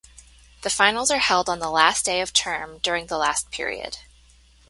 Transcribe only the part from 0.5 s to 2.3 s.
The finals are held on the last day